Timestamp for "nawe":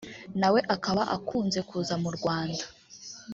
0.39-0.59